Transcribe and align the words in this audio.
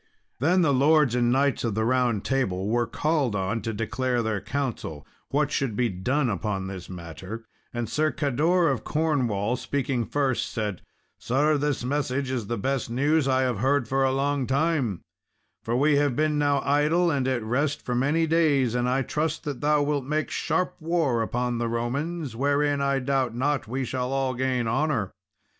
Then 0.39 0.63
the 0.63 0.73
lords 0.73 1.13
and 1.13 1.31
knights 1.31 1.63
of 1.63 1.75
the 1.75 1.85
Round 1.85 2.25
Table 2.25 2.67
were 2.67 2.87
called 2.87 3.35
on 3.35 3.61
to 3.61 3.71
declare 3.71 4.23
their 4.23 4.41
counsel 4.41 5.05
what 5.29 5.51
should 5.51 5.75
be 5.75 5.89
done 5.89 6.27
upon 6.27 6.65
this 6.65 6.89
matter; 6.89 7.45
and 7.71 7.87
Sir 7.87 8.09
Cador 8.09 8.67
of 8.69 8.83
Cornwall 8.83 9.57
speaking 9.57 10.07
first, 10.07 10.51
said, 10.51 10.81
"Sir, 11.19 11.55
this 11.55 11.83
message 11.83 12.31
is 12.31 12.47
the 12.47 12.57
best 12.57 12.89
news 12.89 13.27
I 13.27 13.43
have 13.43 13.59
heard 13.59 13.87
for 13.87 14.03
a 14.03 14.11
long 14.11 14.47
time, 14.47 15.01
for 15.61 15.75
we 15.77 15.97
have 15.97 16.15
been 16.15 16.39
now 16.39 16.61
idle 16.65 17.11
and 17.11 17.27
at 17.27 17.43
rest 17.43 17.79
for 17.85 17.93
many 17.93 18.25
days, 18.25 18.73
and 18.73 18.89
I 18.89 19.03
trust 19.03 19.43
that 19.43 19.61
thou 19.61 19.83
wilt 19.83 20.05
make 20.05 20.31
sharp 20.31 20.73
war 20.79 21.21
upon 21.21 21.59
the 21.59 21.69
Romans, 21.69 22.35
wherein, 22.35 22.81
I 22.81 22.97
doubt 22.97 23.35
not, 23.35 23.67
we 23.67 23.85
shall 23.85 24.11
all 24.11 24.33
gain 24.33 24.67
honour." 24.67 25.13